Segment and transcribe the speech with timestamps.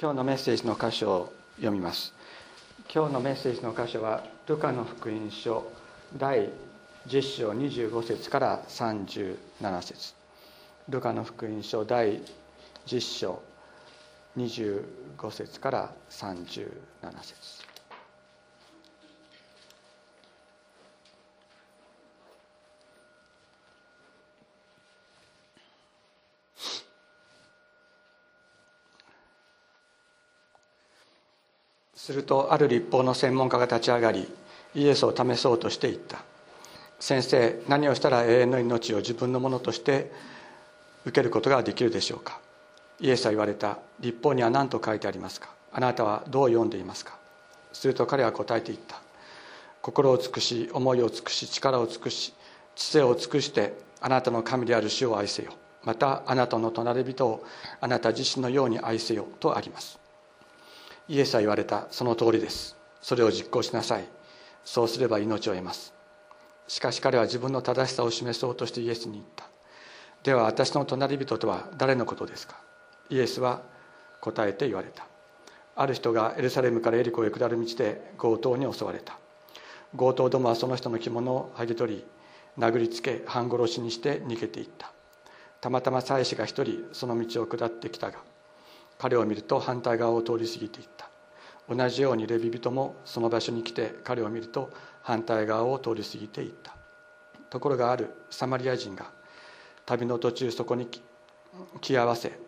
[0.00, 2.14] 今日のメッセージの箇所を読みます。
[2.94, 5.72] 今日のメッセージの箇所はルカの福音書
[6.16, 6.50] 第
[7.08, 9.36] 10章25節から37
[9.82, 10.14] 節。
[10.88, 12.22] ルカの福音書第
[12.86, 13.42] 10章
[14.36, 14.84] 25
[15.32, 16.70] 節から37
[17.20, 17.67] 節。
[32.08, 34.26] するとある立法の専門家が立ち上がり
[34.74, 36.24] イエスを試そうとしていった。
[36.98, 40.10] 先生何をしたら永遠の命を自分のものとして
[41.04, 42.40] 受けることができるでしょうか？
[42.98, 43.76] イエスは言われた。
[44.00, 45.50] 立法には何と書いてありますか？
[45.70, 47.18] あなたはどう読んでいますか？
[47.74, 49.02] すると彼は答えていった。
[49.82, 52.32] 心を尽くし思いを尽くし力を尽くし
[52.74, 55.52] 知性を尽くしてあなたの神である主を愛せよ。
[55.84, 57.44] またあなたの隣人を
[57.82, 59.97] あなた自身のように愛せよとあります。
[61.08, 61.86] イエスは言われた。
[61.90, 62.76] その通りです。
[63.00, 64.04] それを実行しなさい。
[64.64, 65.94] そうすれば命を得ます。
[66.66, 69.48] しかし彼は自分の正しさを示そうとしてイエスに言った。
[70.22, 72.56] では私の隣人とは誰のことですか？
[73.08, 73.62] イエスは
[74.20, 75.06] 答えて言われた。
[75.76, 79.16] ある人がエルサレムからエリコへ下る道で強盗に襲われた。
[79.96, 82.04] 強盗どもはその人の着物を剥ぎ取り
[82.58, 84.92] 殴りつけ半殺しにして逃げていった。
[85.62, 88.18] たまたま妻子が一人その道を下ってきたが
[88.98, 91.08] 彼を見ると反対側を通り過ぎていった。
[91.68, 94.70] 同じようにレビ人もその場所に来て彼を見ると
[95.02, 96.74] 反対側を通り過ぎていった。
[97.50, 99.10] ところがあるサマリア人が
[99.86, 100.88] 旅の途中そこに
[101.80, 102.38] 気合わせ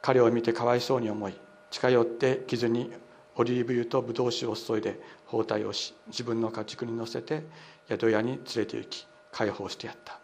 [0.00, 1.34] 彼を見てかわいそうに思い
[1.70, 2.90] 近寄って傷に
[3.34, 7.44] オリーブ油とブドウ酒を注いで包帯をし自分の家畜に乗せて
[7.88, 10.18] 宿屋に連れて行き解放してやった。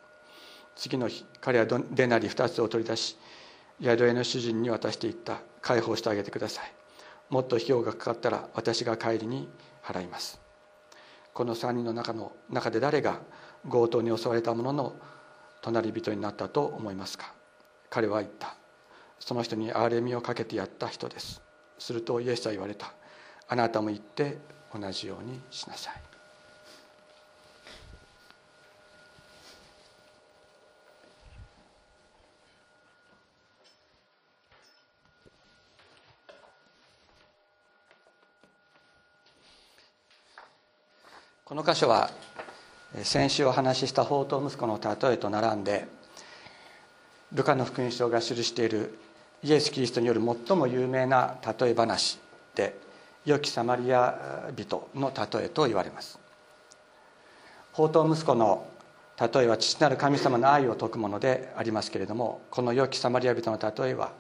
[0.74, 3.18] 次の日彼はデナリ2つを取り出し
[3.82, 5.42] 宿屋の主人に渡していった。
[5.62, 6.72] 解放してあげてください。
[7.30, 9.48] もっと費用がかかったら私が帰りに
[9.82, 10.40] 払います。
[11.32, 13.20] この3人の中の中で誰が
[13.70, 14.94] 強盗に襲われた者の
[15.62, 17.32] 隣人になったと思いますか？
[17.88, 18.56] 彼は言った。
[19.18, 21.40] その人に憐れみをかけてやった人です。
[21.78, 22.92] するとイエスは言われた。
[23.48, 24.38] あなたも言って
[24.74, 25.94] 同じようにしなさい。
[41.52, 42.10] この箇所は
[43.02, 45.86] 先週お話しした宝刀息子の例えと並んで
[47.30, 48.98] ルカの福音書が記している
[49.42, 52.18] イエス・キリストによる最も有名な例え話
[52.54, 52.74] で
[53.26, 56.18] 良きサマリア人の例えと言われます。
[57.72, 58.66] 宝刀息子の
[59.20, 64.12] 例えは父なる神様の愛を説くものでありますけれどもこの良きサマリア人の例えは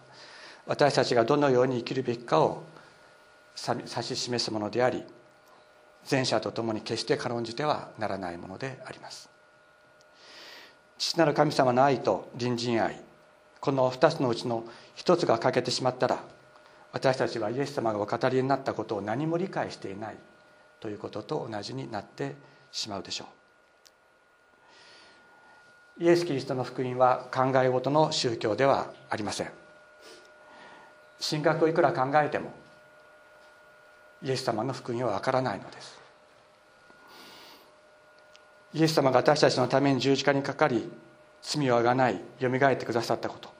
[0.66, 2.62] 私たちがどのように生きるべきかを
[3.56, 5.02] 指し示すものであり
[6.10, 9.28] 前者と共に決して軽んじてはならないものであります。
[10.98, 13.00] 父なる神様の愛と隣人愛
[13.60, 14.64] この2つのうちの
[14.96, 16.22] 1つが欠けてしまったら
[16.92, 20.16] 私たちはイエス様がお語りになったことを何も理解していない
[20.80, 22.34] ということと同じになって
[22.70, 23.26] しまうでしょ
[26.00, 26.04] う。
[26.04, 29.50] イエス・キリストの福音は考え事の宗教ではありません。
[31.20, 32.52] 神学をいくら考えても
[34.24, 36.00] イエス様の福音はわからないのです。
[38.74, 40.90] イエス様が私たちのために十字架にかかり
[41.42, 43.50] 罪をあがないよみがえってくださったこと。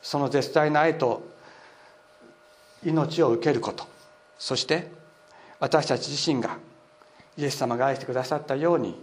[0.00, 1.22] その絶大な愛と
[2.84, 3.86] 命を受けること。
[4.38, 4.90] そして
[5.60, 6.58] 私たち自身が
[7.36, 8.98] イエス様が愛してくださったように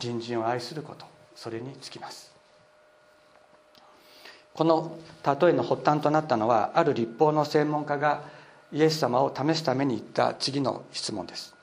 [0.00, 1.06] 隣人を愛すること。
[1.36, 2.32] それにつきます。
[4.54, 8.22] この例えの発端となったのはある立法の専門家が
[8.74, 11.54] イエス様を試すために言った次の質問です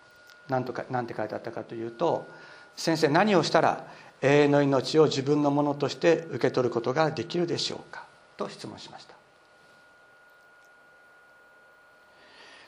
[0.48, 2.26] 何とか何て書いてあったかというと
[2.76, 3.86] 「先生何をしたら
[4.22, 8.06] 永遠の命を自分のものとして受け取ることができるでしょうか?」
[8.38, 9.14] と質問しました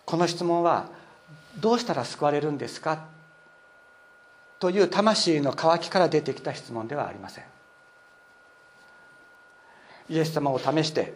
[0.05, 0.87] この質問は
[1.57, 3.05] 「どうしたら救われるんですか?」
[4.59, 7.45] という魂の渇きから出てきた質問ではありません
[10.09, 11.13] イエス様を試して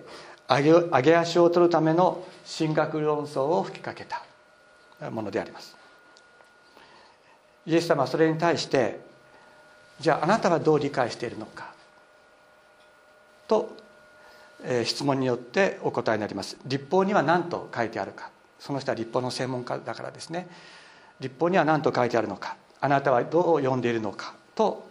[0.50, 2.24] 上げ上げ足を取るための
[2.58, 4.24] 神学論争を吹きかけた。
[5.12, 5.78] ものであります。
[7.68, 9.00] イエス様はそれに対して
[10.00, 11.72] じゃああなたはどう理解しているのか？
[13.48, 13.76] と、
[14.64, 16.58] えー、質問によってお答えになります。
[16.66, 18.32] 立法には何と書いてあるか？
[18.60, 20.48] その人は立法の専門家だからですね。
[21.20, 22.58] 立法には何と書いてあるのか？
[22.82, 24.34] あなたはどう読んでいるのか？
[24.56, 24.88] と、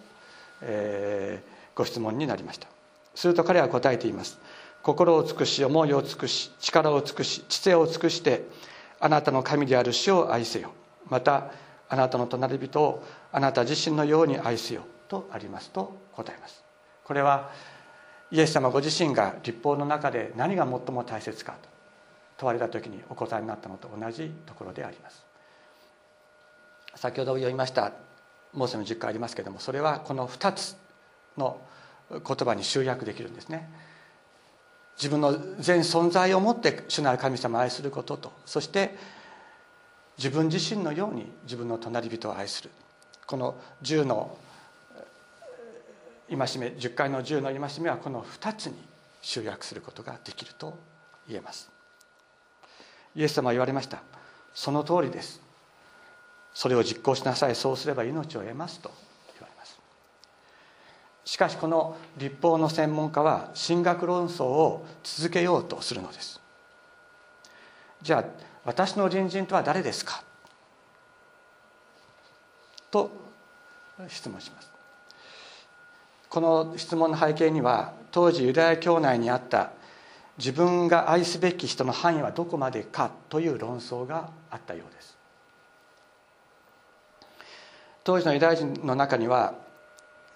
[0.63, 2.69] えー、ご質問になりました。
[3.17, 4.39] すると彼は答えています。
[4.87, 8.45] 心を尽くし思いを尽くし力を尽くし知性を尽くして
[9.01, 10.71] あなたの神である主を愛せよ。
[11.11, 11.51] また
[11.89, 13.03] あなたの隣人を
[13.33, 14.83] あなた自身のように愛せよ。
[15.09, 16.63] とありますと答えます。
[17.03, 17.51] これは
[18.31, 21.69] イエス様ご自身が立法の中で何が最も大切かと
[22.37, 25.27] 問われた時にお答えになったのと同じところであります。
[26.95, 27.91] 先ほど読みました
[28.53, 30.77] モーセの10回ありますけれどもそれはこの2つ
[31.37, 31.59] の
[32.09, 33.69] 言葉に集約できるんですね。
[34.97, 38.33] 自分の全存在をもって主なる神様を愛することと。
[38.47, 38.97] そして
[40.17, 42.71] 自分自身のように自分の隣人を愛する。
[43.27, 44.39] この10の
[46.29, 48.75] 戒め10回の10の戒めはこの2つに
[49.21, 50.77] 集約することができると
[51.29, 51.71] 言えます。
[53.15, 54.03] イエス様は言われました。
[54.55, 55.41] その通りです。
[56.55, 57.55] それを実行しなさい。
[57.55, 58.91] そうすれば命を得ますと。
[61.27, 66.41] しかしこの立法の専門家は神学論争を続けようとするのです。
[68.01, 68.25] じゃあ
[68.65, 70.23] 私の隣人とは誰ですか？
[72.93, 73.11] と
[74.09, 74.71] 質問します。
[76.29, 79.73] この質問の背景には当時ユダヤ教内にあった
[80.39, 85.17] 自分が愛すべき人の範囲はどこまでかという論争があったようです。
[88.05, 89.66] 当時のユダヤ人の中には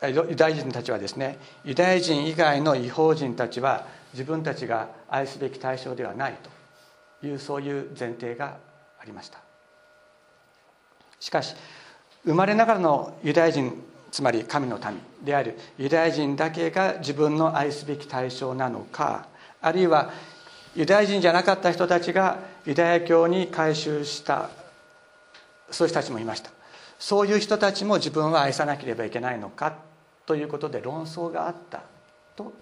[0.02, 6.34] ユダヤ人たちはですねユダヤ人以外の違法人たちは自分たちが愛すべき対象ではない
[7.20, 8.56] というそういう前提が
[8.98, 9.38] ありました。
[11.18, 11.54] しかし
[12.24, 19.28] 生まれながらのユダヤ人つまり神の民であるユダヤ人だけが自分の愛すべき対象なのか
[19.60, 20.10] あるいは
[20.74, 24.48] ユダヤ人じゃなかった人たちがユダヤ教に改宗した
[25.70, 26.50] そういう人たちもいました。
[26.98, 29.74] そういう人たちも自分は愛さなければいけないのか
[30.30, 31.82] ということで論争があった
[32.36, 32.52] と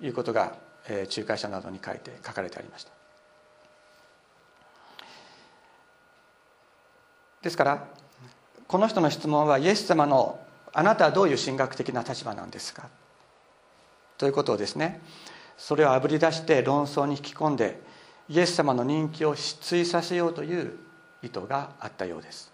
[0.00, 0.54] いうことが
[0.88, 2.92] 仲介者などに書いて書かれてありました。
[7.42, 7.88] ですから
[8.66, 10.40] この人の質問はイエス様の
[10.72, 12.88] あなたはどういう神学的な立場なんですか？
[14.16, 15.02] ということをですね
[15.58, 17.82] それをあぶり出して論争に引き込んで
[18.30, 20.72] イエス様の人気を失墜させようという
[21.22, 22.53] 意図があったようです。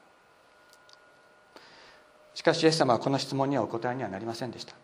[2.35, 4.75] しかしイエス様はこの質問にはお答えにはなりませんでした。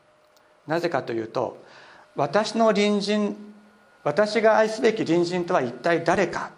[0.66, 1.62] なぜかというと
[2.16, 3.36] 私の隣人
[4.06, 6.52] 私が愛すべき隣人とは一体誰か。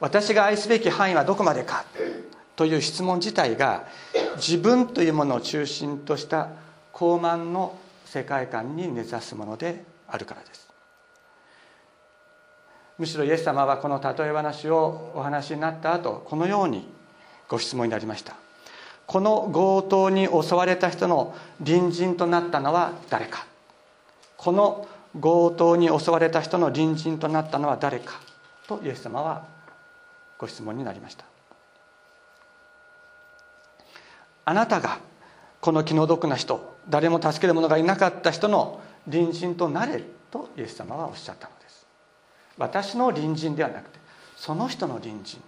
[0.00, 1.84] 私が愛すべき範囲はどこまでか。
[2.56, 3.86] という質問自体が
[4.36, 6.50] 自分というものを中心とした
[6.92, 10.68] 高慢の世界観に根ざすものであるからです。
[12.98, 16.88] むしろイエス様はこの例え話をお話になった後このように
[17.48, 18.43] ご質問になりました。
[19.06, 21.34] この強盗に襲われた人の
[21.64, 23.46] 隣人となったのは誰か。
[24.36, 24.88] この
[25.20, 28.20] 強盗に襲われた人の隣人となったのは誰か。
[28.66, 29.44] とイエス様は
[30.38, 31.24] ご質問になりました。
[34.46, 34.98] あなたが
[35.60, 41.86] この気の毒な人誰も助ける者がいなかった人の隣人となれるとイエス様はおっしゃったのです。
[42.58, 43.98] 私の隣人ではなくて
[44.36, 45.40] その人の隣人。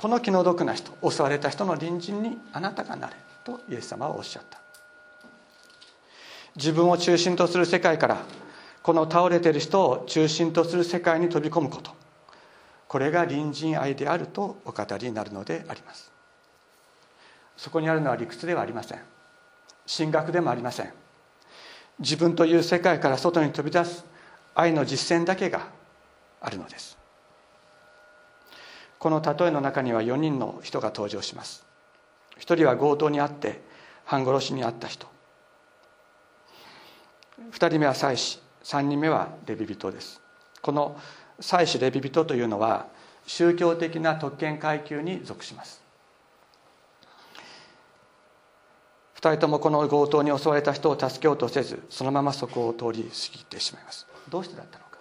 [0.00, 4.58] この気の毒な人襲われた人の隣人にあなたがなれとイエス様はおっしゃった。
[6.56, 8.24] 自分を中心とする世界から
[8.82, 11.90] この倒れている人を中心とする世界に飛び込むこと。
[12.88, 16.10] これが隣人愛であるとお語りになるのであります。
[17.58, 19.00] そこにあるのは理屈ではありません。
[19.86, 20.94] 神学でもありません。
[21.98, 24.06] 自分という世界から外に飛び出す
[24.54, 25.68] 愛の実践だけが
[26.40, 26.99] あるのです。
[29.00, 31.64] この例えの中には4人の人が登場します。
[32.38, 33.62] 1人は強盗にあって
[34.04, 35.08] 半殺しにあった人。
[37.50, 38.42] 2人目は妻子。
[38.62, 40.20] 3人目はレビ人です。
[40.60, 41.00] この
[41.40, 42.88] 祭司レビ人というのは
[43.26, 45.82] 宗教的な特権階級に属します。
[49.16, 54.06] 2人ともこの強盗に襲われた人を助けようとせずそのままそこを通り過ぎてしまいます。
[54.28, 54.98] どうしてだったのか。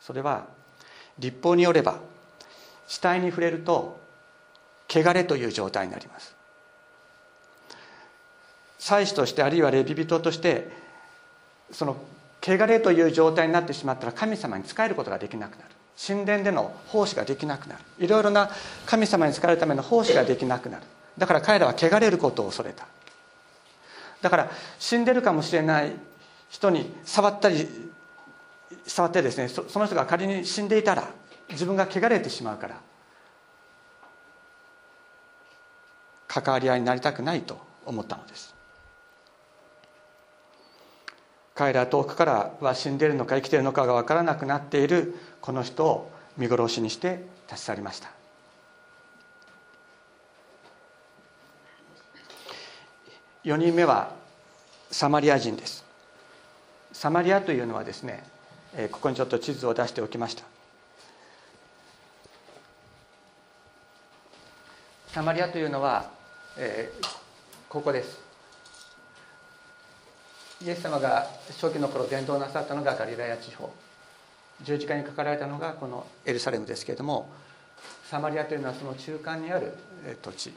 [0.00, 0.48] それは
[1.18, 2.11] 立法によれば
[2.92, 3.98] 死体に触れると
[4.86, 6.36] 汚れという状態になります。
[8.78, 10.68] 祭司としてあるいはレビ人として
[11.70, 11.96] その
[12.42, 15.70] 汚れという状態になってしまったら神様に仕えることができなくなる。
[16.06, 17.80] 神殿での奉仕ができなくなる。
[17.98, 18.50] いろいろな
[18.84, 20.82] 神様に仕えるための奉仕ができなくなる。
[21.16, 22.86] だから彼らは汚れることを恐れた。
[24.20, 25.92] だから死んでるかもしれない
[26.50, 27.66] 人に触ったり
[28.86, 31.08] 触ってですねその人が仮に死んでいたら
[31.52, 32.80] 自分が汚れてしまうから
[36.28, 38.54] 関わり合いになりたくないと思ったのです。
[41.54, 48.10] 彼ら遠くからは死んでいるのか生きているのかが分からなくなっているこの人を見殺しにして立ち去りました。
[53.44, 54.14] 4人目は
[54.90, 55.84] サマリア人です。
[56.92, 58.24] サマリアというのはですね
[58.90, 60.44] ここにちょっと地図を出しておきました。
[65.12, 66.10] サマリアというのは、
[66.56, 67.06] えー、
[67.68, 68.18] ここです。
[70.64, 71.26] イエス様が
[71.60, 73.70] 初期の頃伝道なさったのがガリラヤ地方。
[74.62, 77.28] 十字架にかかられたのがこのエルサレムですけれども
[78.08, 79.74] サマリアというのはその中間にある
[80.22, 80.54] 土地。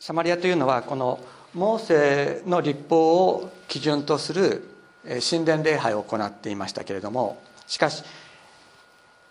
[0.00, 1.20] サマリアというのはこの
[1.52, 4.66] モーセの立法を基準とする
[5.28, 8.02] 神殿礼拝を行っていましたけれどもしかし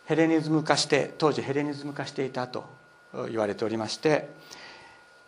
[0.05, 2.65] ヘレニズム化して当時ヘレニズム化していたと
[3.29, 4.29] 言われておりまして、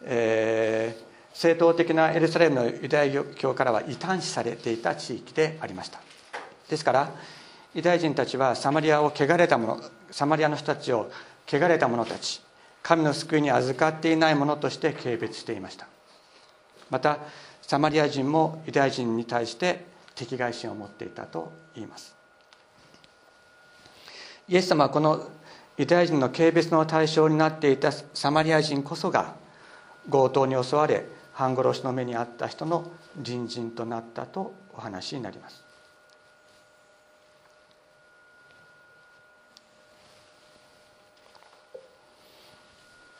[0.03, 5.99] えー、正統的なエルサレムのユダヤ教からは異端視されていた地域でありました。
[6.69, 7.11] ですから
[7.73, 9.79] ユダヤ人たちはサマリアを汚れた者
[10.11, 11.11] サマリアの人たちを
[11.47, 12.41] 汚れた者たち
[12.83, 15.87] 神の救いに預かっていない者として軽蔑していました。
[16.89, 17.19] また
[17.61, 22.16] サマリア人もユダヤ人に対して敵外心を持っていたと言います。
[24.49, 25.29] イエス様はこの
[25.77, 29.35] ユダヤ人の軽蔑の対象になっていたサマリア人こそが
[30.09, 32.89] 強盗に襲われ半殺しの目に遭った人の
[33.23, 35.63] 隣人となったとお話になります。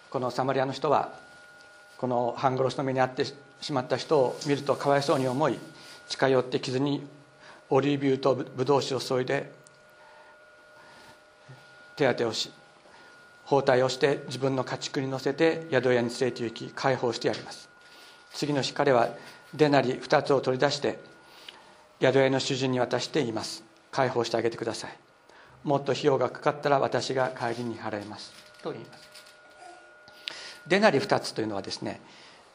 [0.10, 1.12] このサマリアの人は
[1.98, 3.26] この半殺しの目に遭って
[3.60, 5.60] しまった人を見るとかわいそうに思い
[6.08, 7.06] 近寄って傷に
[7.70, 9.52] オリーブ油とブドウ酒を注いで
[11.98, 12.52] 手当てをし
[13.46, 17.70] 包帯をして自分の家畜に乗せて宿屋に連れて行き解放してやります。
[18.34, 19.10] 次の日彼は
[19.54, 21.00] デナリ2つを取り出して
[22.02, 23.64] 宿屋の主人に渡して言います。
[23.90, 24.98] 解放してあげてください。
[25.64, 28.34] もっと費用がかかったら私が帰りに払います。
[28.62, 29.10] と言います。
[30.68, 32.02] デナリ2つというのはですね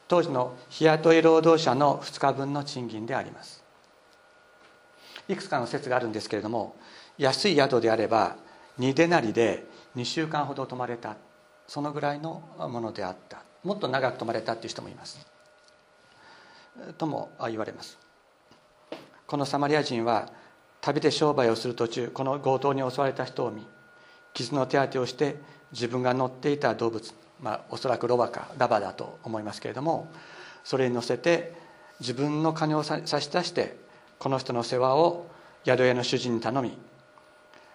[0.07, 3.63] 当時の日雇い労働者の2日分の賃金であります。
[5.27, 6.75] いくつかの説があるんですけれども
[7.17, 8.35] 安い宿であれば
[8.79, 9.65] 2デナリで
[9.95, 11.15] 2週間ほど泊まれた。
[11.67, 13.43] そのぐらいのものであった。
[13.63, 15.25] もっと長く泊まれたっていう人もいます。
[16.97, 17.97] とも言われます。
[19.27, 20.29] このサマリア人は
[20.81, 23.65] 旅で商売をする途中この強盗に襲われた人を見
[24.33, 25.37] 傷の手当てをして
[25.71, 27.13] 自分が乗っていた動物
[27.43, 30.09] まあ、おそらくロバかラバだと思いますけれども
[30.63, 31.53] それに乗せて
[31.99, 33.75] 自分の金を差し出して
[34.17, 35.27] この人の世話を
[35.65, 36.77] 宿屋の主人に頼み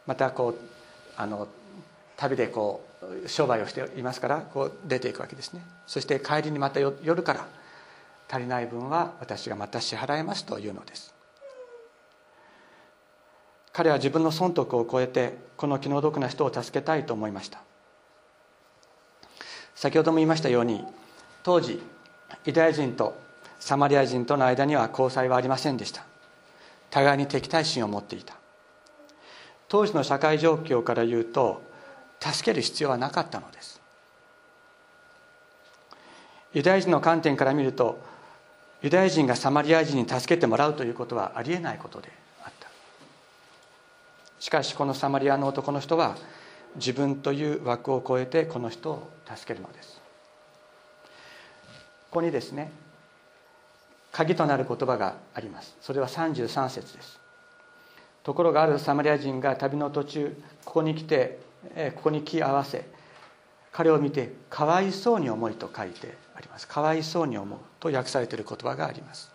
[0.06, 0.77] またこう
[1.18, 1.48] あの
[2.16, 2.86] 旅でこ
[3.24, 5.62] う商売をしていますからこう出ていくわけですね。
[5.86, 7.46] そして帰りにまた夜から
[8.30, 11.12] 足りない分は私がまた支払いますというのです。
[13.72, 17.60] 彼は自分の損得を超えてこの気の毒な人を助けたいと思いました。
[19.74, 20.84] 先ほども言いましたように
[21.42, 21.82] 当時
[22.44, 23.16] ユダヤ人と
[23.58, 26.04] サマリア人との間には交際はありませんでした。
[26.90, 28.37] 互いに敵対心を持っていた。
[29.68, 31.62] 当時の社会状況から言うと
[32.20, 33.80] 助ける必要はなかったのです。
[36.54, 38.00] ユダヤ人の観点から見ると
[38.80, 42.10] ユダヤ人がサマリア人に助けてもらうということはありえないことで
[42.44, 42.68] あった。
[44.40, 46.16] しかしこのサマリアの男の人は
[46.76, 50.00] 自分という枠を超えてこの人を助けるのです。
[52.10, 52.72] ここにですね
[54.12, 55.76] 鍵となる言葉があります。
[55.82, 57.17] それは33節です。
[58.28, 61.38] ところがあるサマリア人が旅の途中ここに来て
[61.94, 62.86] ここに来合わせ
[63.72, 66.68] 彼を見てかわいそうに思いと書いてあります。
[66.68, 69.32] かわいそうに思うと訳されている言葉があります。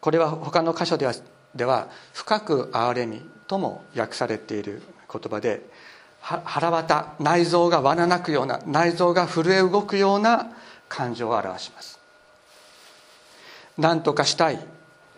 [0.00, 1.12] これは他の箇所では
[1.54, 4.80] では深く憐れみとも訳されている
[5.12, 5.60] 言葉で
[6.22, 10.46] 腹渡内臓がわななくような内臓が震え動くような
[10.88, 12.00] 感情を表します。
[13.76, 14.66] 何とかしたい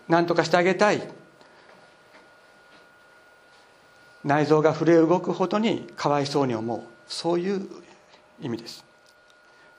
[0.08, 1.14] 何とかしてあげたい
[4.26, 6.80] 内臓が震え動くほどにかわいそうに思う。
[7.06, 7.64] そういう
[8.40, 8.84] 意味です。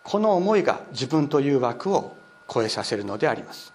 [0.03, 2.15] この思いが自分という枠を
[2.49, 3.73] 超えさせるのであります。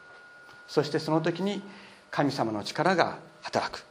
[0.67, 1.62] そしてその時に
[2.11, 3.85] 神様の力が働く。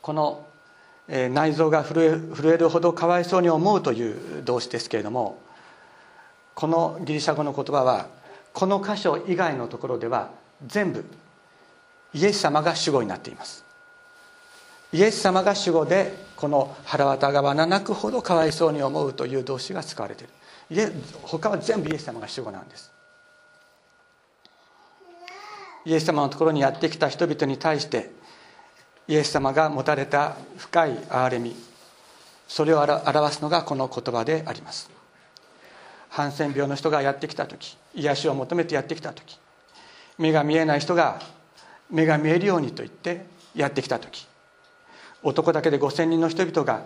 [0.00, 0.46] この
[1.08, 5.38] 内臓が震え震えるほどかわいそうに思うという動詞ですけれども
[6.54, 8.08] このギリシャ語の言葉は
[8.54, 10.30] この箇所以外のところでは
[10.66, 11.04] 全部
[12.14, 13.67] イエス様が主語になっています。
[14.92, 20.24] イエス様が主語でこの腹渡がわななくほどかわいそうに思うという動詞が使われて
[20.70, 20.92] いる。
[21.22, 22.92] 他は全部イエス様が主語なんです。
[25.84, 28.10] イエス様のところにやってきた人々に対して
[29.06, 31.56] イエス様が持たれた深い憐れみ
[32.46, 34.90] それを表すのがこの言葉であります。
[36.10, 39.38] ハンセン病の人がやってきた時癒しを求めてやってきた時
[40.16, 41.20] 目が見えない人が
[41.90, 44.26] 目が見えるようにと言ってやってきた時
[45.22, 46.82] 男だけで5,000人の人々が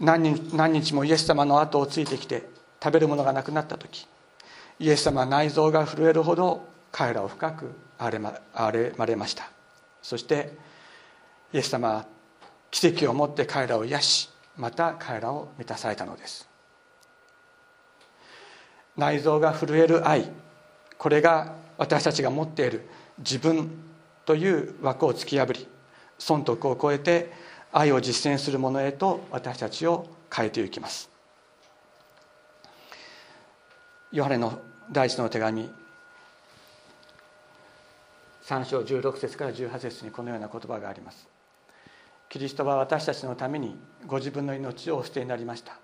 [0.00, 2.48] 何日何日もイエス様の後をついてきて
[2.82, 4.06] 食べるものがなくなった時
[4.78, 8.10] イエス様は内臓が震えるほど彼らを深く憐
[8.72, 9.50] れまれました。
[10.02, 10.52] そして
[11.52, 12.06] イエス様は
[12.70, 16.48] 奇跡をもって彼らを癒しまた彼らを満たされたのです。
[18.96, 20.30] 内臓が震える愛
[20.98, 23.70] これが私たちが持っている自分
[24.24, 25.66] という枠を突き破り
[26.18, 27.32] 損得を超えて
[27.72, 31.10] 愛を実践するものへと私たちを変えていきます。
[34.12, 34.60] ヨハネの
[34.92, 35.68] 第一の手紙
[38.44, 41.26] 3章16節から18節にこのような言葉があります。
[42.28, 45.78] キリストは私たちのためにご自分の命をお捨てになりました。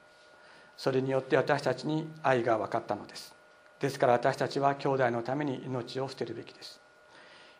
[0.76, 3.34] それによって私たちに愛が分かったのです。
[3.80, 6.80] ですから私たちは兄弟のために命を捨てるべきです。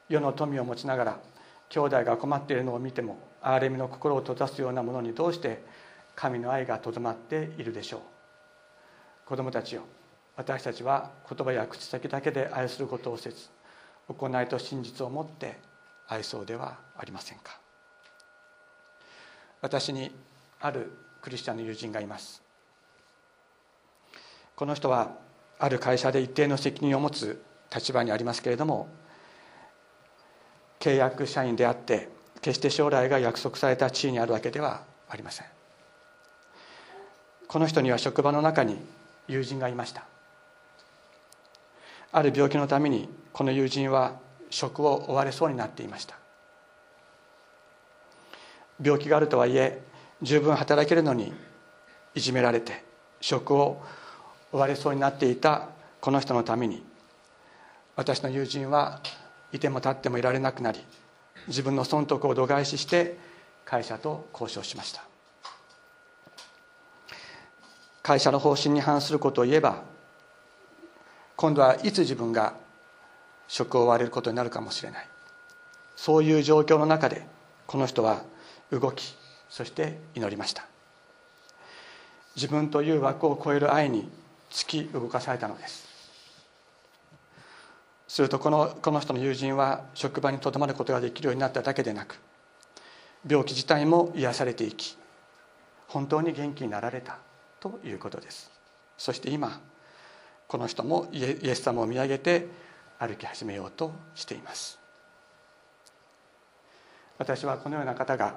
[0.09, 1.21] 世の富を持ちながら
[1.71, 5.63] 兄弟が困っているのを見ても憐れみの心を閉ざすようなものにどうして
[6.15, 8.01] 神の愛がとどまっているでしょう。
[9.27, 9.83] 子供たちよ
[10.37, 13.49] 私たちは言葉や口先だけで愛することをせず
[14.09, 15.59] 行いと真実をもって
[16.09, 17.59] 愛そうではありませんか。
[19.63, 20.11] 私に
[20.61, 20.91] ある
[21.23, 22.43] クリスチャンの友人がいます。
[24.57, 25.13] この人は
[25.59, 27.41] ある会社で一定の責任を持つ
[27.73, 28.89] 立場にありますけれども
[30.81, 32.09] 契約社員であって
[32.41, 35.47] 決して将来が約束された地位にあるわけではありません。
[37.47, 38.79] この人には職場の中に
[39.29, 40.05] 友人がいました。
[42.13, 46.17] ある病気のためにこの友人は職を追われそうになっていました。
[48.83, 49.83] 病気があるとはいえ
[50.23, 51.33] 十分働けるのに
[52.15, 52.83] いじめられて
[53.21, 53.83] 職を
[54.53, 55.69] 追われそうになっていた
[56.01, 56.83] この人のために
[57.97, 59.01] 私の友人は
[59.53, 60.81] いても立ってもいられなくなり
[61.49, 63.19] 自分の損得を度外視して
[63.65, 65.03] 会社と交渉しました。
[68.03, 69.83] 会社の方針に反することを言えば
[71.37, 72.55] 今度はいつ自分が
[73.47, 75.09] 職を追われることになるかもしれない。
[75.97, 77.27] そういう状況の中で
[77.67, 78.23] この人は
[78.71, 79.15] 動き
[79.49, 80.67] そして祈りました。
[82.37, 84.09] 自分という枠を超える愛に
[84.51, 85.90] 突き動かされたのです。
[88.11, 92.19] するとこのこの人の友人は職場にとどまることができるようになっただけでなく
[93.25, 94.99] 病気自体も癒されていき
[95.87, 97.19] 本当に元気になられた
[97.61, 98.51] ということです。
[98.99, 99.61] そして今
[100.49, 102.49] この人もイエス様を見上げて
[102.99, 104.81] 歩き始めようとしています。
[107.17, 108.35] 私はこのような方が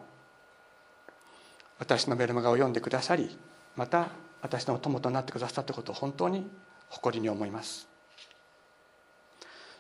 [1.79, 3.39] 私のメルマガを読んでくださり
[3.75, 4.09] また
[4.43, 6.47] 私の友となってくださったことを本当に
[6.89, 7.91] 誇りに思います。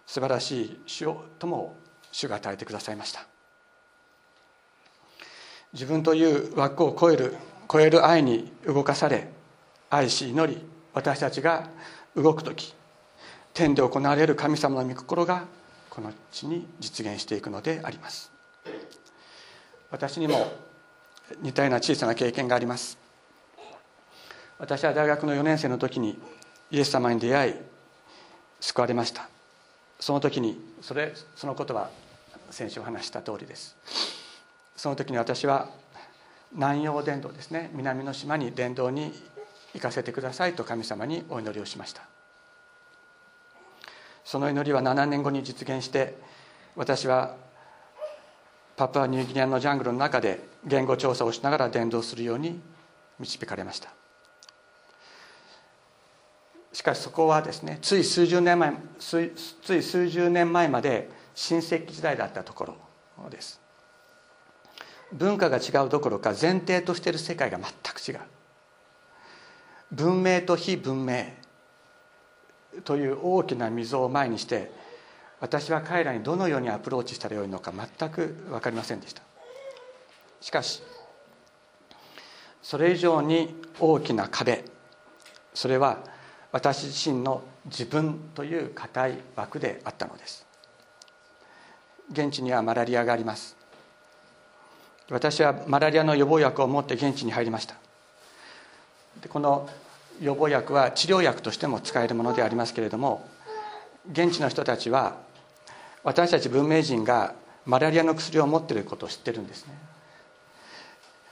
[0.05, 1.75] 素晴らしい主を友を
[2.11, 3.25] 主が与えてくださいました。
[5.73, 7.35] 自分という枠を超える
[7.71, 9.29] 超える愛に動かされ
[9.89, 10.61] 愛し祈り
[10.93, 11.69] 私たちが
[12.15, 12.75] 動く時
[13.53, 15.45] 天で行われる神様の御心が
[15.89, 18.31] この地に実現していくのであります。
[19.91, 20.51] 私にも
[21.41, 22.97] 似たような小さな経験があります。
[24.57, 26.17] 私は大学の4年生の時に
[26.71, 27.53] イエス様に出会い
[28.59, 29.29] 救われました。
[30.03, 31.89] その時にそれそのことは
[32.49, 33.77] 先週話した通りです。
[34.75, 35.69] その時に私は
[36.51, 37.69] 南洋伝道ですね。
[37.73, 39.13] 南の島に伝道に
[39.73, 42.01] 行かせてくださいと神様にお祈りをしました。
[44.25, 46.17] その祈りは7年後に実現して
[46.75, 47.37] 私は
[48.75, 52.59] パプアニューギニアのジャングルの中で言語調査をしながら伝道するように
[53.19, 54.02] 導かれました。
[56.73, 62.75] しかしそこはですねつい数十年前つい数十年前まで新石器時代だったとこ
[63.17, 63.61] ろです。
[65.13, 68.25] 文化が違うどころか前提としている世界が全く違う。
[69.91, 71.25] 文明と非文明
[72.83, 74.71] という大きな溝を前にして
[75.39, 79.21] 私は彼らにどのようにアプローチしたらよいのか全く分かりませんでした。
[80.41, 80.81] しかし
[82.63, 84.65] それ以上に大きな壁
[85.53, 85.99] それは
[86.53, 90.45] 私自身の自分という固い枠であったのです。
[92.11, 93.57] 現地にはマラリアがあります。
[95.09, 97.75] 私はマラリアの予防薬を持って現地に入りました。
[99.19, 99.67] でこの
[100.21, 103.27] 予防薬は治療薬としても使えるものでありますけれども
[104.11, 105.17] 現地の人たちは
[106.03, 107.33] 私たち文明人が
[107.65, 109.73] マラリアの薬を持っていることを知ってるんですね。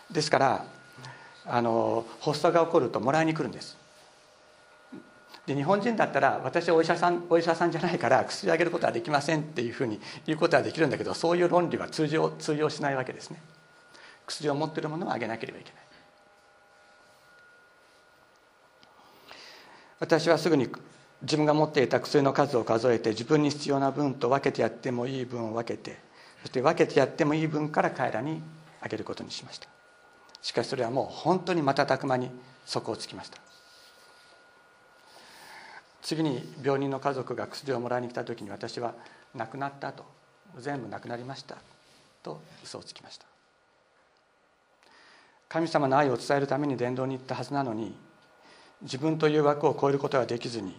[0.09, 0.65] ですから
[1.45, 3.80] あの発作が起こるともらいに来るんです。
[5.45, 13.41] で日本人だったら私はお医者さんお医者さんじゃないから薬をあげることはできませんっていうふうに言うことはできるんだけどそういう論理は通常通用しないわけですね。
[14.27, 15.81] 薬を持っているものはあげなければいけない。
[19.99, 20.67] 私はすぐに
[21.21, 25.99] 自分が持っていた薬の数を数えて自分に必要な分と分けてやってもいい分を分けて
[26.41, 28.41] そして分けてやってもいい分から彼らに
[28.79, 29.67] あげることにしました。
[30.41, 32.31] しかしそれはもう本当に瞬く間に
[32.65, 33.50] 底をつきました。
[36.01, 38.93] 次に病人の家族が薬をもらいに来た時に私は
[39.35, 40.21] 亡くなったと。
[40.59, 41.57] 全部亡くなりました。
[42.23, 43.25] と嘘をつきました。
[45.49, 47.95] 神様の愛を伝えるために伝道に行ったはずなのに
[48.81, 50.73] 自分という枠を超えることができずに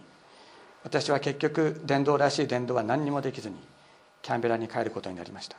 [0.83, 3.55] 私は結局伝道らしい伝道は何にもできずに
[4.23, 5.57] キャンベラに帰ることになりました。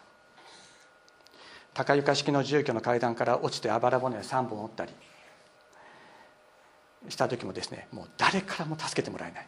[1.74, 4.92] 高床式の住居の階段から落ちてあばら骨を3本折ったり
[7.08, 9.46] した時もですねもう誰からも助けてもらえない。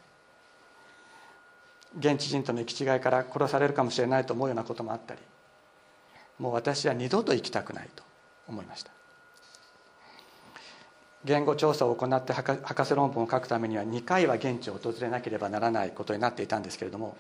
[1.98, 5.20] 現地人との行き違いから殺されるかもしれないと思うようなこともあったり
[6.38, 8.02] もう私は二度と生きたくないと
[8.46, 8.96] 思いました。
[11.24, 17.16] 言語調査を行って博士論文を書くためには2回は現地を訪れなければならないことになっていたんですけれども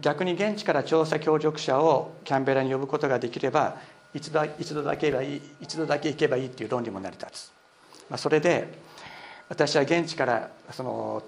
[0.00, 3.76] 逆に現地から調査協力者をキャンベラに呼ぶことができれば
[4.12, 7.52] 一度一度だけばいい一度だけ行けばいいっていう論理も成り立つ、
[8.10, 8.76] まあ、それで
[9.48, 11.22] 私は現地からその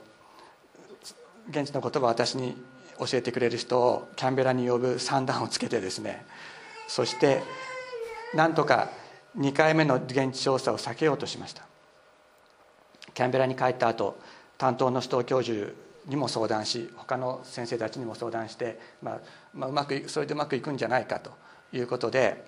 [1.48, 2.56] 現地の言葉を私に
[2.98, 6.24] 教えてくれる人をキャンベラに呼ぶ算段をつけてですね
[6.86, 7.42] そして
[8.34, 8.90] なんとか
[9.38, 11.62] 2回目の現地調査を避けようとしました。
[13.14, 14.18] キャンベラに帰った後
[14.58, 15.72] 担当の人教授
[16.06, 19.20] にも相談し他の先生たちにも相談して、まあ
[19.54, 21.30] まあ、うまくそれでうまくいくんじゃないかと
[21.72, 22.44] いうことで、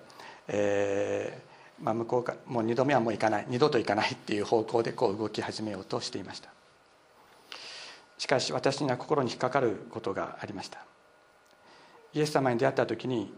[0.47, 6.49] えーまあ、向こうかもう2度目はもう行かない二度と行かないっていう方向でこう動き始めようとしていました。
[8.23, 10.79] しかし私には心に引っかかることがありました。
[12.13, 13.33] イエス様に出会った時に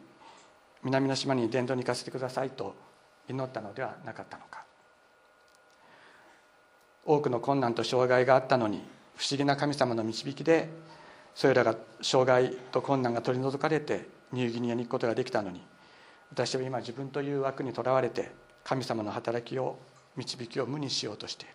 [0.84, 2.76] 南の島に伝道に行かせてくださいと
[3.28, 4.64] 祈ったのではなかったのか。
[7.04, 8.84] 多くの困難と障害があったのに
[9.16, 10.70] 不思議な神様の導きで
[11.34, 15.64] それらが障害と困難が取り除かれてニューギニアに行くことができたのに
[16.30, 18.30] 私は今自分という枠にとらわれて
[18.64, 19.80] 神様の働きを
[20.16, 21.54] 導きを無にしようとしている。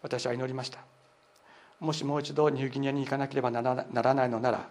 [0.00, 0.95] 私は祈りました。
[1.80, 4.68] もしもう一度ニューギニアに行かなければならないのなら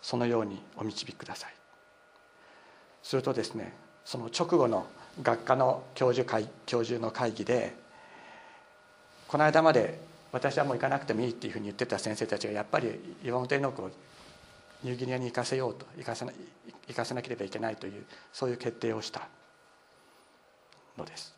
[0.00, 1.54] そのようにお導きください。
[3.02, 4.86] するとですねその直後の
[5.22, 7.74] 学科の教授会教授の会議で
[9.28, 10.00] この間まで
[10.32, 13.90] 私はもう行かなくてもいいっていうふうに言ってた先生たちがやっぱり岩本猪木を
[14.82, 16.32] ニューギニアに行かせようと行かせな
[16.86, 19.28] 行かせなければいけないというそういう決定をした
[20.96, 21.34] のです。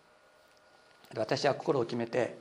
[1.16, 2.38] 私は心を決めて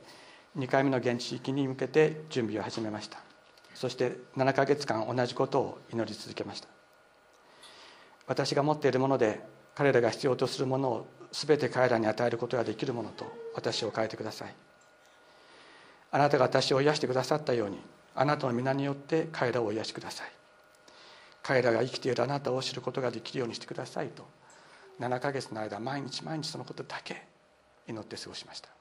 [0.58, 3.20] 2回目の現地域に向けて準備を始めました。
[3.74, 6.68] そして7か月間同じことを祈り続けました。
[8.26, 9.40] 私が持っているもので
[9.76, 14.54] 彼らが必要とするものを全て彼らに与えることができるものと私を変えてください。
[16.10, 17.78] あなたが私を癒してくださったように
[18.16, 20.32] あなたの皆によって彼らを癒しください。
[21.42, 24.26] 彼らが生きているあなたを知ることができるようにしてくださいと
[25.00, 27.22] 7ヶ月の間毎日毎日そのことだけ
[27.86, 28.77] 祈って過ごしました。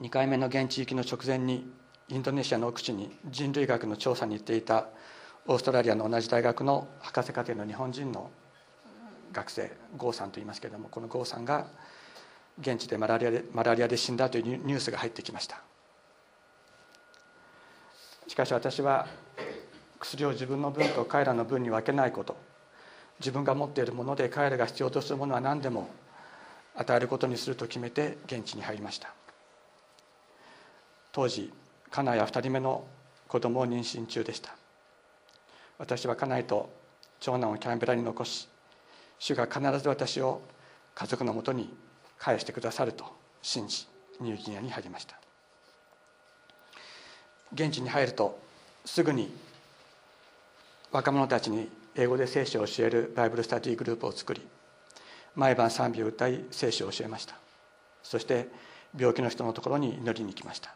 [0.00, 1.68] 2回目の現地行きの直前に
[2.08, 4.86] インドネシアの奥地に人類学の調査に行っていた
[5.46, 8.30] オーストラリアの同じ大学の博士課程の日本人の
[9.32, 11.66] 学生郷さんと言いますけれどもこの郷さんが
[12.60, 15.60] 現地でマラリアでマラリアで死んだというニュースが入ってきました。
[18.28, 19.08] しかし私は
[19.98, 22.36] 薬を自分の分と彼らの分に分けないこと
[23.18, 25.88] 自分が持っているもので彼らが必要とするものは何でも
[26.76, 29.17] 与えることにすると決めて現地に入りました。
[31.12, 31.52] 当時
[31.90, 32.84] 家内は2人目の
[33.28, 34.54] 子供を妊娠中でした。
[35.78, 36.70] 私は家内と
[37.20, 38.48] 長男をキャンベラに残し
[39.18, 40.40] 主が必ず私を
[40.94, 41.72] 家族のもとに
[42.18, 43.04] 返してくださると
[43.42, 43.86] 信じ
[44.20, 45.16] ニューギニアに入りました。
[47.52, 48.38] 現地に入ると
[48.84, 49.32] すぐに
[50.90, 54.46] 若者たちに英語で聖書を教えるバイブルスタディグループを作り
[55.34, 57.36] 毎晩賛美を歌い聖書を教えました。
[58.02, 58.48] そして
[58.96, 60.74] 病気の人のところに祈りに行きました。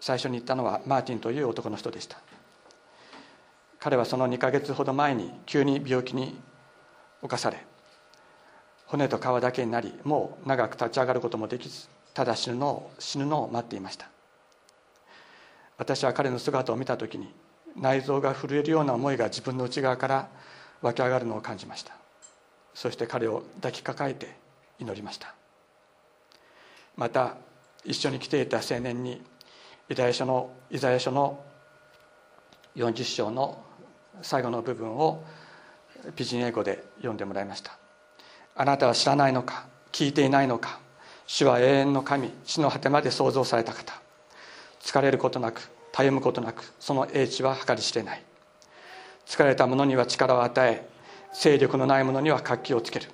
[0.00, 2.18] 最初に行ったのはマーティンという男の人でした。
[3.78, 6.36] 彼はその2か月ほど前に急に病気に
[7.22, 7.64] 侵され
[8.86, 14.08] 骨と皮だけになりもう長く立ち上がることもできずただ死ぬのを死ぬのを待っていました。
[15.78, 17.32] 私は彼の姿を見た時に
[17.76, 20.28] 内臓が震えるような思いが自分の内側から
[20.80, 21.92] 湧き上がるのを感じました。
[22.74, 24.34] そして彼を抱きかかえて
[24.78, 25.34] 祈りました。
[26.96, 27.36] また
[27.84, 29.22] 一緒に来ていた青年に
[29.88, 31.44] イザヤ書のイザヤ書の
[32.74, 33.62] 40章の
[34.20, 35.22] 最後の部分を
[36.16, 37.78] ピジン英語で読んでもらいました。
[38.56, 40.80] あなたは知らないのか聞いていないのか
[41.26, 43.94] 主は永遠の神地の果てまで創造された方。
[44.82, 48.22] 疲れることなくたゆむことなくその英知は計り知れない。
[49.24, 50.88] 疲れた者には力を与え
[51.32, 53.06] 勢力のない者には活気をつける。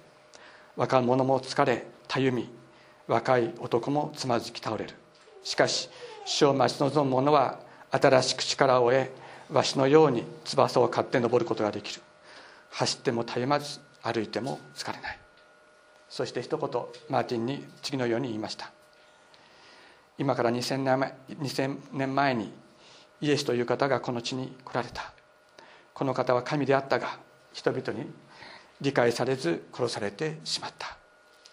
[0.76, 2.48] 若者も疲れたゆみ
[3.08, 4.94] 若い男もつまずき倒れる。
[5.44, 5.90] しかし
[6.24, 7.58] 主を待ち望む者は
[7.90, 9.10] 新しく力を得
[9.50, 12.02] わしのように翼を買って登ることができる。
[12.70, 15.18] 走ってもたゆまず歩いても疲れない。
[16.08, 16.70] そして一言
[17.08, 18.70] マーティンに次のように言いました。
[20.18, 22.52] 今から2000年前 ,2000 年前に
[23.20, 25.12] イエスという方がこの地に来られた。
[25.94, 27.18] この方は神であったが
[27.52, 28.10] 人々に
[28.80, 30.96] 理解されず殺されてしまった。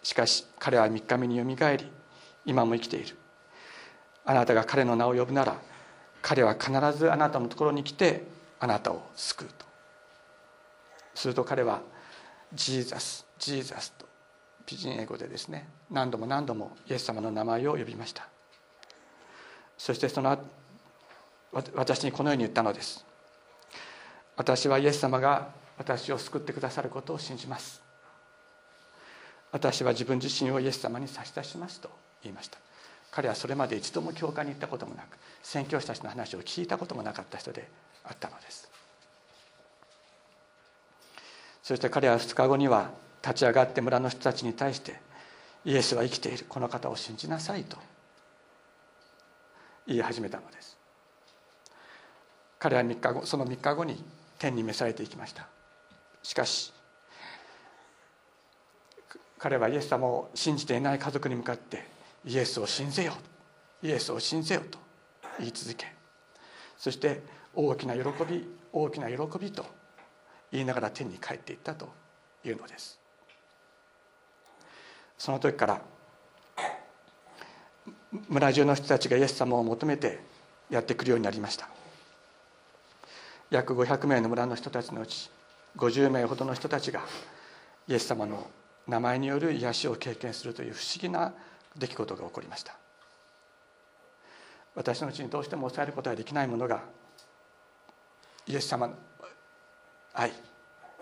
[0.04, 1.92] しかし彼は3日目によみがえり
[2.46, 3.19] 今も生きている。
[4.30, 5.60] あなたが彼の名を呼ぶなら
[6.22, 8.28] 彼は必ずあなたのところに来て
[8.60, 9.66] あなたを救うと。
[11.16, 11.82] すると彼は
[12.54, 14.06] 「ジーザスジーザス」と
[14.68, 18.28] ピジン英語でですね何度も何度もイエス様の名前を呼びました。
[19.80, 20.38] そしてその
[21.74, 23.04] 私にこのように言ったのです。
[24.38, 27.82] 私はイエス様が私を救ってくださることを信じます。
[29.52, 31.90] 私は自分自身をイエス様に差し出しますと
[32.22, 32.69] 言いました。
[33.12, 37.68] 彼はそれまで一度も教会に行ったこともなく宣教師たちの話を聞いたこともなかった人で
[38.04, 38.70] あったのです。
[41.64, 42.92] そして彼は2日後には
[43.22, 45.00] 立ち上がって村の人たちに対して
[45.66, 47.78] イエスは生きているこの方を信じなさいと
[49.86, 50.78] 言い始めたのです。
[52.60, 54.04] 彼は3日後その3日後に
[54.38, 55.48] 天に召されていきました。
[56.24, 56.74] しかし
[59.38, 63.14] 彼はイエス様を信じていない家族に向かってイエスを信ぜよ
[63.82, 64.78] イエスを信ぜよと
[65.40, 65.88] 言い続け。
[66.78, 67.22] そして
[67.54, 69.66] 大きな喜び大きな喜びと
[70.52, 71.90] 言いながら天に帰っていったと
[72.46, 73.00] いうのです。
[75.18, 75.82] その時から
[78.28, 80.20] 村中の人たちがイエス様を求めて
[80.70, 81.68] やってくるようになりました。
[83.50, 85.30] 約500名の村の人たちのうち
[85.78, 87.02] 50名ほどの人たちが
[87.88, 88.48] イエス様の
[88.88, 91.34] 名前による癒しを経験するという不思議な
[91.78, 92.76] 出来事が起こりました。
[94.76, 96.84] 私のうちにどうしても抑えることができないものが
[98.48, 98.94] イエス様の
[100.14, 100.32] 愛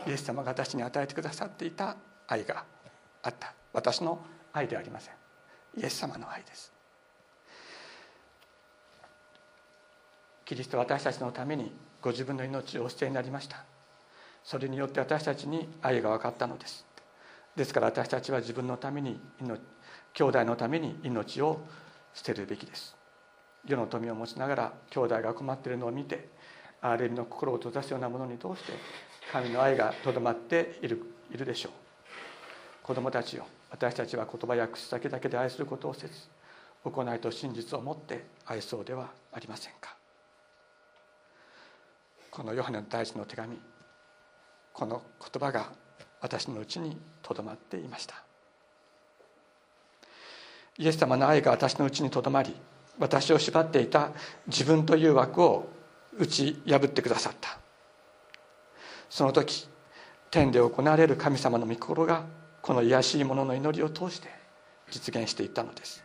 [0.08, 1.96] イエス様が私に与えてくださっていた
[2.28, 2.66] 愛が
[3.24, 3.54] あった。
[3.74, 5.14] 私の愛ではありません。
[5.78, 6.72] イエス様の愛です。
[10.46, 13.66] キリストは私たちのためにご自分の命をお捨てになりました。
[14.44, 16.86] それによって私たちに愛が分かったのです。
[17.58, 19.20] ですから私たちは自分のために
[20.14, 21.60] 兄弟のために命を
[22.14, 22.96] 捨てるべきです。
[23.66, 26.30] 世の富を持ちながら兄弟が困っているのを見て
[26.84, 28.74] 憐れみの心を閉ざすようなものにどうして
[29.32, 31.72] 神の愛がとどまっているいるでしょう。
[32.84, 36.14] 子供たちを私たちは言葉や口先だけで愛することをせず
[36.84, 39.98] 行いと真実を持って愛そうではありませんか。
[42.30, 43.60] このヨハネの第一の手紙
[44.74, 45.72] この言葉が
[46.22, 48.16] 私のうちにとどまっていました。
[50.78, 52.56] イエス様の愛が私のうちにとどまり
[53.00, 54.12] 私を縛っていた
[54.48, 55.68] 自分という枠を
[56.18, 57.58] 打ち破ってくださった。
[59.10, 59.68] その時
[60.30, 62.24] 天で行われる神様の御心が
[62.62, 64.30] この卑しい者の祈りを通して
[64.92, 66.04] 実現していったのです。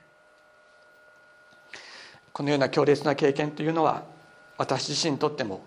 [2.32, 4.04] このような強烈な経験というのは
[4.56, 5.64] 私自身にとっても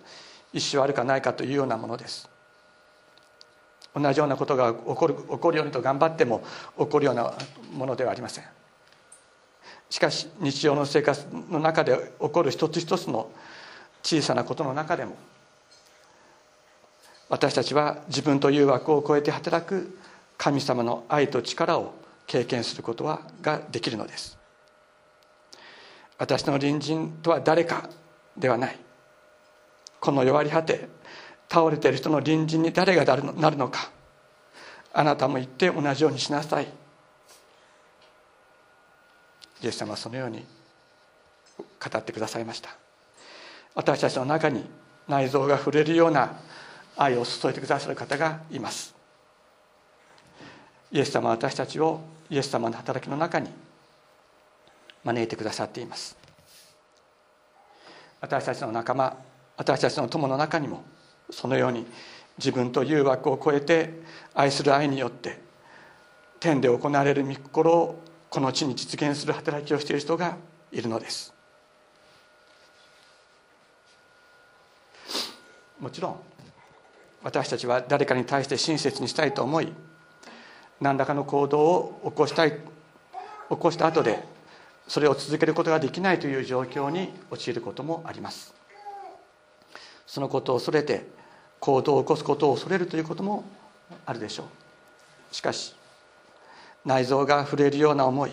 [0.53, 2.29] 一生あるかないかというようなものです。
[3.95, 6.43] 同じようなことが起こる起こるようにと頑張っても
[6.77, 7.33] 起こるような
[7.73, 8.43] ものではありません。
[9.89, 13.31] しかし日常の生活の中で起こる一つ一つの
[14.03, 15.15] 小さなことの中でも
[17.29, 19.97] 私たちは自分という枠を超えて働く
[20.37, 21.93] 神様の愛と力を
[22.27, 24.37] 経験することはができるのです。
[26.17, 27.89] 私の隣人とは誰か
[28.37, 28.79] ではない。
[29.99, 30.87] この弱り果て
[31.49, 33.91] 倒れている人の隣人に誰がなるのか。
[34.93, 36.67] あなたも言って同じようにしなさい。
[39.61, 40.45] イエス様はそのように
[41.57, 42.75] 語ってくださいました。
[43.73, 44.65] 私たちの中に
[45.07, 46.39] 内臓が触れるような
[46.97, 48.95] 愛を注いでくださる方がいます。
[50.91, 53.49] イエス様は私たちをイエス様の働きの中に
[55.03, 56.17] 招いてくださっています。
[58.21, 59.17] 私たちの仲間
[59.57, 60.83] 私たちの友の中にも
[61.29, 61.85] そのように
[62.37, 64.01] 自分という枠を超えて
[64.33, 65.39] 愛する愛によって
[66.39, 70.37] 天で行われる御心をこの地に実現する働きをしている人が
[70.71, 71.33] いるのです。
[75.79, 76.19] もちろん
[77.21, 79.71] 私たちは誰かに対して親切にしたいと思い
[80.81, 84.23] 何らかの行動を起こしたい起こした後で
[84.87, 88.54] それを続けることができないという状況に陥ることもあります。
[90.15, 91.05] そのことを恐れて
[91.59, 93.43] 行動を起こすことを恐れるということも
[94.05, 95.35] あるでしょう。
[95.35, 95.75] しかし
[96.85, 98.31] 内臓が震えるような思い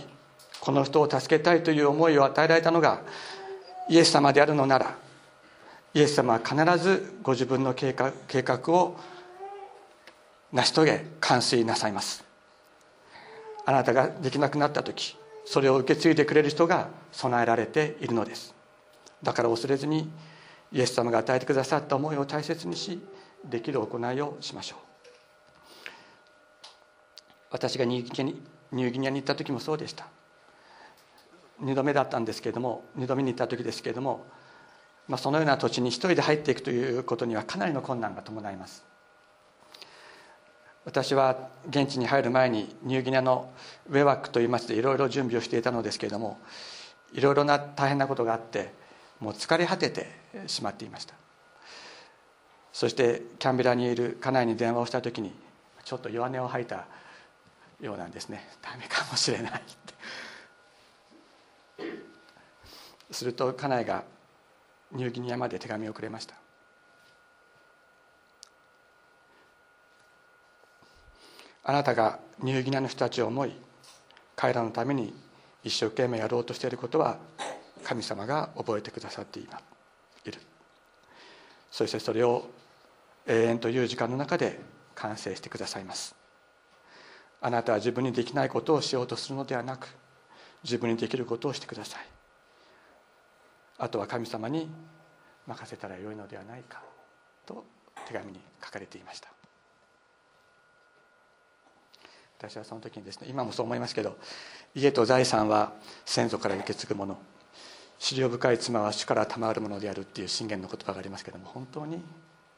[0.60, 3.02] この人を助けたいという思いを与えられたのが
[3.88, 4.94] イエス様であるのなら
[5.92, 8.96] イエス様は必ずご自分の計画計画を
[10.52, 12.24] 成し遂げ完遂なさいます。
[13.66, 18.54] あなたができなくなった時それを受け継いでくれる人が備えられているのです。
[19.20, 20.08] だから恐れずに
[20.72, 23.00] イエス様が与えてくださった思いを大切にし
[23.44, 24.78] できる行いをしましょう。
[27.50, 30.06] 私がニューギニアに行った時もそうでした。
[31.62, 34.24] 2度目だったんですけれども2度目に行った時ですけれども、
[35.06, 38.84] まあ、そのような土地に一人で入っていくということにはかなりの困難が伴います。
[40.84, 43.52] 私は現地に入る前にニューギニアの
[43.88, 46.40] ウェワックという町でいろいろ準備をしていたのですけれども
[47.12, 48.74] いろいろな大変なことがあって
[49.22, 50.08] もう疲れ果てて
[50.48, 51.14] しまっていました。
[52.72, 55.32] そしてキャンベラにいる家内に電話をした時に
[55.84, 56.86] ちょっと弱音を吐いた
[57.80, 58.48] ようなんですね。
[58.60, 59.54] ダメかもしれないっ
[61.78, 61.84] て。
[63.12, 64.02] すると家内が
[64.90, 66.34] ニューギニアまで手紙をくれました。
[71.62, 73.52] あなたがニューギニアの人たちを思い
[74.34, 75.14] 彼らのために
[75.62, 77.18] 一生懸命やろうとしていることは
[77.82, 79.50] 神様が覚えてくださっている。
[81.70, 82.48] そしてそれを
[83.26, 84.60] 永遠という時間の中で
[84.94, 86.14] 完成してくださいます。
[87.40, 89.88] あなたは自分にできないことをしようとするのではなく
[90.62, 92.06] 自分にできることをしてください。
[93.78, 94.70] あとは神様に
[95.46, 96.82] 任せたらよいのではないか
[97.44, 97.64] と
[98.06, 99.28] 手紙に書かれていました。
[102.38, 104.18] 私はその時にですね今もそう思いますけど
[104.74, 105.72] 家と財産は
[106.04, 107.18] 先祖から受け継ぐもの。
[108.02, 112.02] 資料深い妻は主から賜るものであるっていう信玄の言葉がありますけども本当に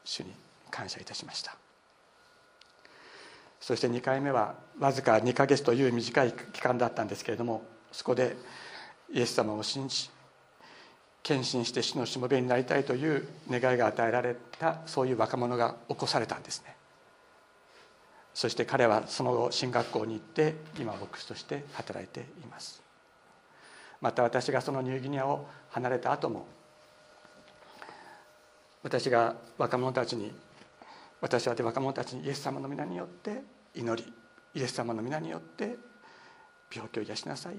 [0.03, 0.33] 主に
[0.71, 1.55] 感謝いたしました。
[3.61, 8.35] そして2回目はわずか2か月という短い期間だったんですけれどもそこで
[9.13, 10.09] イエス様を信じ
[11.21, 16.75] 献身して主のしもべになりたいという願いが与えられたそういう若者が起こされたんですね。
[18.33, 22.84] そして彼はその後進学校に行って今牧師として働いています。
[24.05, 26.45] また私がそのニューギニアを離れた後も
[28.83, 30.31] 私が若者たちに
[31.21, 33.41] 私は若者たちにイエス様の皆によって
[33.73, 34.13] 祈り
[34.53, 35.75] イエス様の皆によって
[36.71, 37.55] 病気を癒しなさい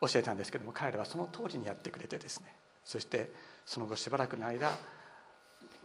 [0.00, 2.46] と教えたんですけども彼らはその通りにやってくれてですね
[2.84, 3.30] そして
[3.64, 4.72] その後しばらくの間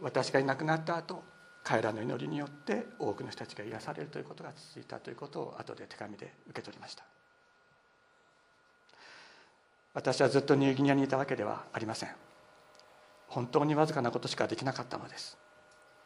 [0.02, 1.22] 私がいなくなった後
[1.62, 7.04] 彼らの祈りによって多くの人たちが癒されるということが続いたということを後で手紙で受け取りました。
[9.92, 12.10] 私はずっとニューギニアにいたわけではありません。
[13.28, 15.36] 本当にわずかなことしかできなかったのです。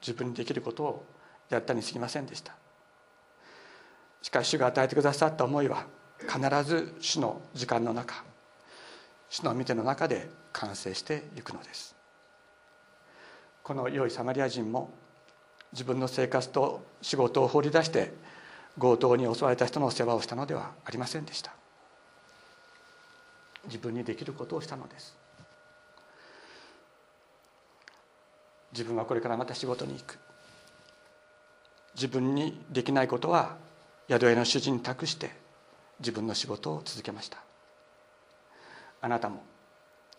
[0.01, 1.07] 自分にできることを
[1.51, 2.55] やったにすぎませんでした。
[4.23, 5.87] しかし主が与えてくださった思いは
[6.21, 8.25] 必ず主の時間の中
[9.29, 11.95] 主の見ての中で完成していくのです。
[13.63, 14.91] この良いサマリア人も
[15.73, 18.13] 自分の生活と仕事を放り出して
[18.79, 21.53] 強盗に襲われた人の世話をしたのではありませんでした。
[23.67, 25.17] 自分にできることをしたのです。
[28.73, 30.19] 自分はこれからまた仕事に行く。
[31.95, 33.57] 自分にできないことは
[34.09, 35.31] 宿屋の主人に託して
[36.01, 37.39] 自分の仕事を続けました。
[39.01, 39.43] あなたも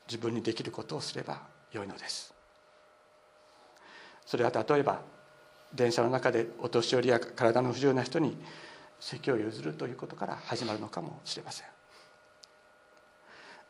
[0.08, 1.42] 自分にできることをすれば
[1.72, 2.34] よいのです。
[4.26, 5.02] それは例えば
[5.74, 8.38] 電車の中でお年寄りや体の不自由な人に
[9.00, 11.75] 席を譲るということから始まるのかもしれません。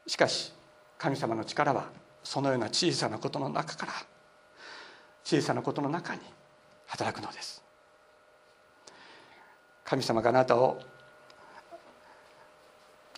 [0.07, 0.53] しかし
[0.97, 1.85] 神様の力は
[2.23, 3.93] そのような小さなことの中から
[5.23, 6.21] 小さなことの中に
[6.87, 7.63] 働くのです。
[9.83, 10.79] 神様があなたを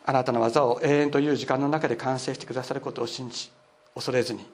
[0.06, 3.52] あなたの技を永遠という時間の中で完成してくださることを信じ
[3.94, 4.46] 恐れずに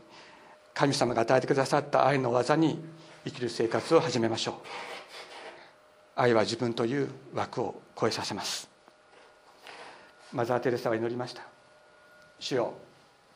[0.73, 2.83] 神様が与えてくださった愛の技に
[3.23, 4.55] 生きる生活を始めましょう。
[6.15, 8.69] 愛は自分という枠を超えさせます。
[10.31, 11.52] マザー・テレサは祈りました。
[12.43, 12.73] 主よ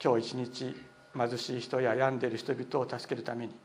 [0.03, 0.75] 今日一日
[1.15, 3.55] 貧しい人や病んでいる人々を助けるために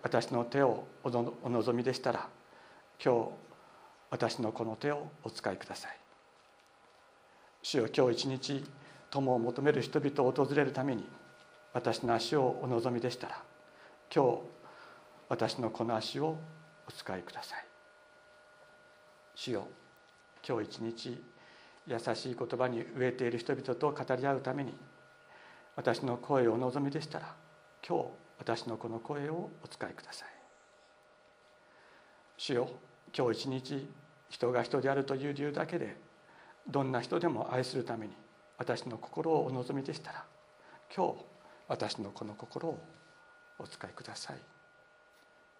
[0.00, 2.28] 私の手をお望みでしたら
[3.04, 3.30] 今日
[4.10, 5.98] 私のこの手をお使いください。
[7.64, 8.64] 主よ今日一日
[9.10, 11.04] 友を求める人々を訪れるために
[11.72, 13.42] 私の足をお望みでしたら
[14.14, 14.38] 今日
[15.30, 16.38] 私のこの足を
[16.86, 17.66] お使いください。
[19.34, 19.66] 主よ
[20.48, 21.33] 今日一日
[21.86, 24.74] 優しい言葉に飢えている人々と語り合うために
[25.76, 27.34] 私の声をお望みでしたら
[27.86, 28.04] 今日
[28.38, 30.28] 私のこの声をお使いください。
[32.36, 32.68] 主よ
[33.16, 33.88] 今日一日
[34.28, 35.96] 人が人であるという理由だけで
[36.68, 38.12] どんな人でも愛するために
[38.58, 40.24] 私の心をお望みでしたら
[40.94, 41.24] 今日
[41.68, 42.78] 私のこの心を
[43.58, 44.36] お使いください。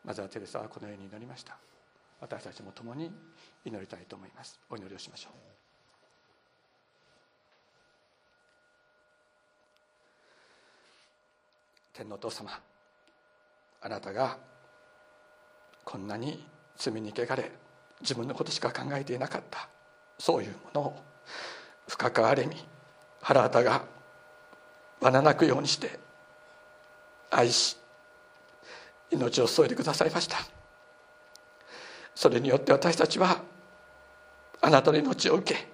[0.04, 1.56] マザー・テレサはこのように祈りました。
[2.20, 3.10] 私たちも共に
[3.64, 4.58] 祈りたいと思います。
[4.68, 5.53] お祈りをしましょう。
[11.96, 12.50] 天皇お父様
[13.80, 14.36] あなたが
[15.84, 16.44] こんなに
[16.76, 17.52] 罪に汚れ
[18.00, 19.68] 自分のことしか考えていなかった
[20.18, 21.02] そういうものを
[21.88, 22.56] 深くあれみ
[23.22, 23.84] 腹旗が
[25.00, 26.00] 罠なくようにして
[27.30, 27.76] 愛し
[29.10, 30.38] 命を添えてくださいました。
[32.14, 33.42] それによって私たちは
[34.60, 35.68] あなたの命を受け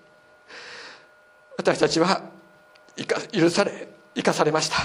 [1.56, 2.22] 私たちは
[3.32, 4.76] 許され生かされました。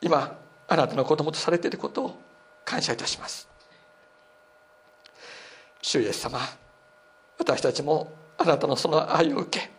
[0.00, 0.41] 今
[0.72, 2.18] あなたの子供とされていることを
[2.64, 3.46] 感謝いたします。
[5.82, 6.40] 主イエス様
[7.38, 9.70] 私たちもあなたのその愛を受け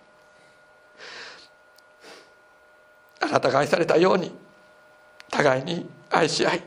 [3.21, 4.35] あなたが愛されたように
[5.31, 6.63] 互いに愛し合い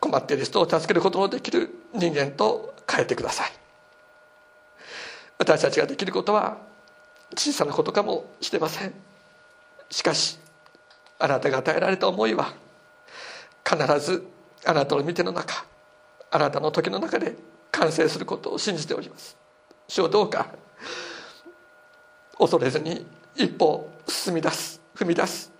[0.00, 3.52] 困っている人を助けることのできる人間と変えてください。
[5.36, 6.56] 私たちができることは
[7.36, 8.94] 小さなことかもしれません。
[9.90, 10.38] しかし
[11.18, 12.54] あなたが与えられた思いは
[13.68, 14.26] 必ず
[14.64, 15.64] あなたの見ての中
[16.30, 17.36] あなたの時の中で
[17.72, 19.36] 完成することを信じております。
[19.88, 20.46] 主をどうか
[22.38, 25.52] 恐れずに一歩進み出す踏み出す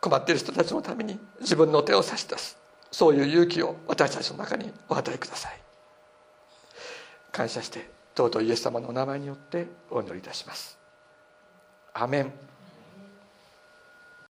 [0.00, 2.58] 困っている人たちのために自分の手を差し出す
[2.90, 5.60] そういう勇気を私たちの中にお与えください。
[7.32, 10.78] 感謝して尊いイエス様のお名前によってお祈りいたします。
[11.92, 12.32] アメン。